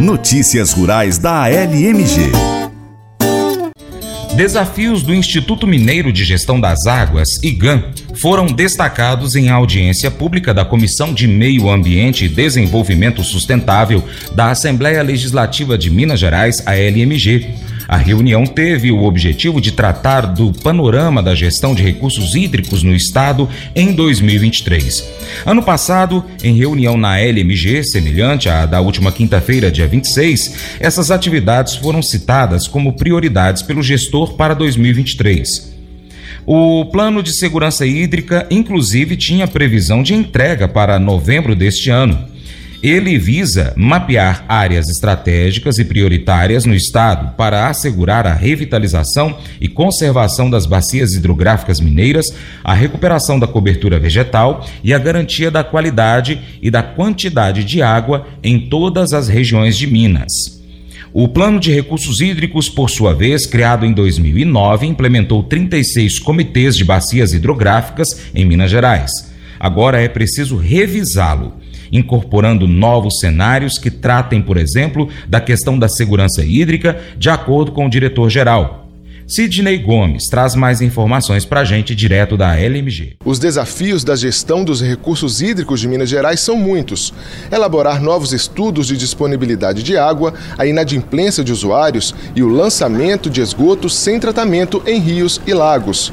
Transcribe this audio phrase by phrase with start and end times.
[0.00, 2.32] Notícias Rurais da ALMG.
[4.34, 7.84] Desafios do Instituto Mineiro de Gestão das Águas, IGAM,
[8.20, 14.02] foram destacados em audiência pública da Comissão de Meio Ambiente e Desenvolvimento Sustentável
[14.34, 17.54] da Assembleia Legislativa de Minas Gerais, ALMG.
[17.86, 22.94] A reunião teve o objetivo de tratar do panorama da gestão de recursos hídricos no
[22.94, 25.04] estado em 2023.
[25.44, 31.76] Ano passado, em reunião na LMG, semelhante à da última quinta-feira, dia 26, essas atividades
[31.76, 35.74] foram citadas como prioridades pelo gestor para 2023.
[36.46, 42.33] O plano de segurança hídrica, inclusive, tinha previsão de entrega para novembro deste ano.
[42.84, 50.50] Ele visa mapear áreas estratégicas e prioritárias no estado para assegurar a revitalização e conservação
[50.50, 52.26] das bacias hidrográficas mineiras,
[52.62, 58.26] a recuperação da cobertura vegetal e a garantia da qualidade e da quantidade de água
[58.42, 60.30] em todas as regiões de Minas.
[61.10, 66.84] O Plano de Recursos Hídricos, por sua vez, criado em 2009, implementou 36 comitês de
[66.84, 69.10] bacias hidrográficas em Minas Gerais.
[69.58, 76.44] Agora é preciso revisá-lo incorporando novos cenários que tratem, por exemplo, da questão da segurança
[76.44, 78.84] hídrica, de acordo com o diretor-geral.
[79.26, 83.16] Sidney Gomes traz mais informações para a gente direto da LMG.
[83.24, 87.12] Os desafios da gestão dos recursos hídricos de Minas Gerais são muitos.
[87.50, 93.40] Elaborar novos estudos de disponibilidade de água, a inadimplência de usuários e o lançamento de
[93.40, 96.12] esgotos sem tratamento em rios e lagos.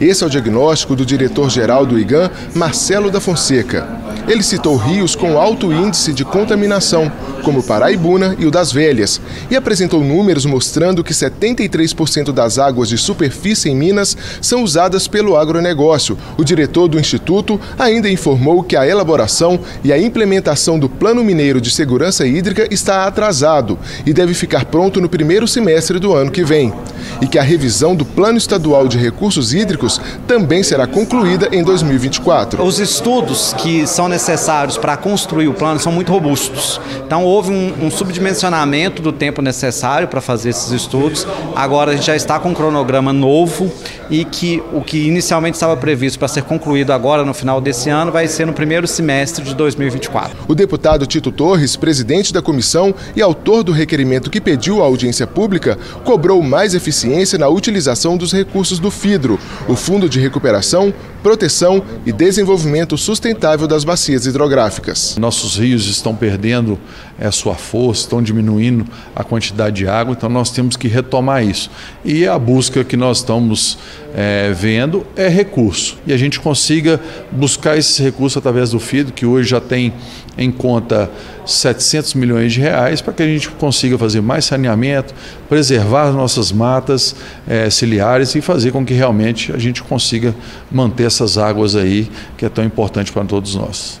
[0.00, 3.86] Esse é o diagnóstico do diretor-geral do IGAM, Marcelo da Fonseca.
[4.28, 7.10] Ele citou rios com alto índice de contaminação,
[7.44, 12.98] como Paraibuna e o das Velhas, e apresentou números mostrando que 73% das águas de
[12.98, 16.18] superfície em Minas são usadas pelo agronegócio.
[16.36, 21.60] O diretor do Instituto ainda informou que a elaboração e a implementação do Plano Mineiro
[21.60, 26.42] de Segurança Hídrica está atrasado e deve ficar pronto no primeiro semestre do ano que
[26.42, 26.72] vem.
[27.22, 29.85] E que a revisão do Plano Estadual de Recursos Hídricos
[30.26, 32.62] também será concluída em 2024.
[32.62, 36.80] Os estudos que são necessários para construir o plano são muito robustos.
[37.04, 41.26] Então, houve um, um subdimensionamento do tempo necessário para fazer esses estudos.
[41.54, 43.70] Agora, a gente já está com um cronograma novo
[44.10, 48.12] e que o que inicialmente estava previsto para ser concluído agora no final desse ano
[48.12, 50.36] vai ser no primeiro semestre de 2024.
[50.48, 55.26] O deputado Tito Torres, presidente da comissão e autor do requerimento que pediu a audiência
[55.26, 60.92] pública, cobrou mais eficiência na utilização dos recursos do FIDRO, o Fundo de Recuperação,
[61.22, 65.16] Proteção e Desenvolvimento Sustentável das Bacias Hidrográficas.
[65.18, 66.78] Nossos rios estão perdendo
[67.20, 71.70] a sua força, estão diminuindo a quantidade de água, então nós temos que retomar isso.
[72.04, 73.78] E a busca que nós estamos
[74.14, 75.98] é, vendo é recurso.
[76.06, 77.00] E a gente consiga
[77.30, 79.92] buscar esses recursos através do FIDO, que hoje já tem
[80.38, 81.10] em conta
[81.44, 85.14] 700 milhões de reais, para que a gente consiga fazer mais saneamento,
[85.48, 87.16] preservar as nossas matas
[87.48, 90.34] é, ciliares e fazer com que realmente a gente consiga
[90.70, 94.00] manter essas águas aí, que é tão importante para todos nós.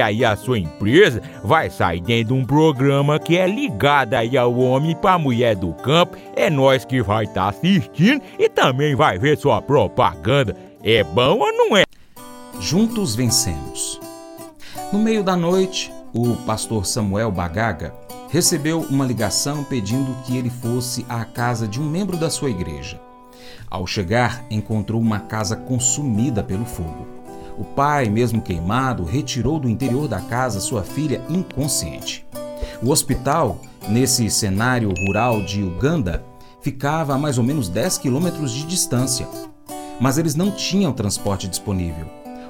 [0.00, 4.54] aí a sua empresa vai sair dentro de um programa que é ligado aí ao
[4.58, 6.16] homem para mulher do campo.
[6.34, 10.56] É nós que vai estar tá assistindo e também vai ver sua propaganda.
[10.82, 11.84] É bom ou não é?
[12.60, 14.00] Juntos vencemos.
[14.92, 17.94] No meio da noite, o pastor Samuel Bagaga
[18.28, 23.00] recebeu uma ligação pedindo que ele fosse à casa de um membro da sua igreja.
[23.70, 27.06] Ao chegar, encontrou uma casa consumida pelo fogo.
[27.58, 32.26] O pai, mesmo queimado, retirou do interior da casa sua filha inconsciente.
[32.82, 36.24] O hospital, nesse cenário rural de Uganda,
[36.60, 39.28] ficava a mais ou menos 10 quilômetros de distância.
[40.00, 42.06] Mas eles não tinham transporte disponível.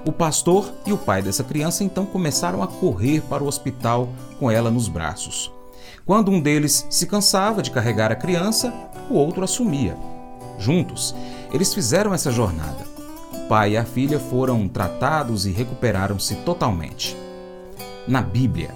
[0.07, 4.09] O pastor e o pai dessa criança então começaram a correr para o hospital
[4.39, 5.53] com ela nos braços.
[6.05, 8.73] Quando um deles se cansava de carregar a criança,
[9.09, 9.97] o outro assumia.
[10.59, 11.15] Juntos,
[11.53, 12.92] eles fizeram essa jornada
[13.53, 17.15] pai e a filha foram tratados e recuperaram-se totalmente.
[18.09, 18.71] Na Bíblia,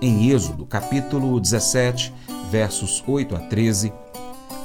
[0.00, 2.10] em Êxodo, capítulo 17,
[2.50, 3.92] versos 8 a 13,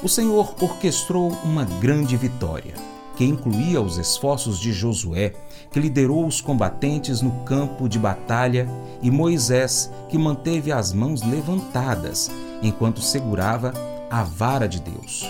[0.01, 2.75] o Senhor orquestrou uma grande vitória.
[3.17, 5.33] que incluía os esforços de Josué,
[5.71, 8.69] que liderou os combatentes no campo de batalha,
[9.01, 12.29] e Moisés, que manteve as mãos levantadas
[12.61, 13.73] enquanto segurava
[14.07, 15.29] a vara de Deus.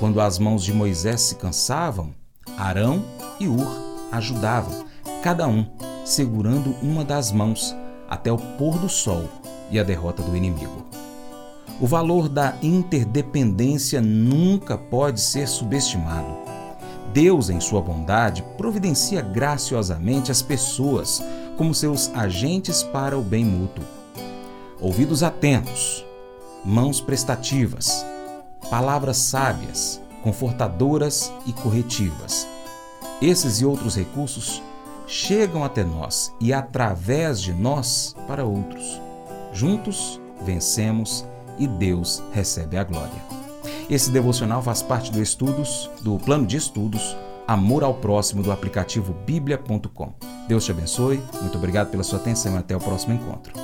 [0.00, 2.10] Quando as mãos de Moisés se cansavam,
[2.58, 3.02] Arão
[3.38, 3.66] e Ur
[4.12, 4.84] ajudavam,
[5.22, 5.66] cada um
[6.04, 7.74] segurando uma das mãos
[8.08, 9.24] até o pôr do sol
[9.70, 10.84] e a derrota do inimigo.
[11.80, 16.44] O valor da interdependência nunca pode ser subestimado.
[17.12, 21.22] Deus, em sua bondade, providencia graciosamente as pessoas
[21.56, 23.84] como seus agentes para o bem mútuo.
[24.80, 26.04] Ouvidos atentos,
[26.64, 28.04] mãos prestativas,
[28.70, 32.46] palavras sábias, confortadoras e corretivas.
[33.22, 34.62] Esses e outros recursos
[35.06, 39.00] chegam até nós e através de nós para outros.
[39.52, 41.24] Juntos vencemos
[41.58, 43.22] e Deus recebe a glória.
[43.88, 47.16] Esse devocional faz parte do estudos do plano de estudos
[47.46, 50.14] Amor ao Próximo do aplicativo bíblia.com.
[50.48, 51.22] Deus te abençoe.
[51.40, 53.63] Muito obrigado pela sua atenção e até o próximo encontro.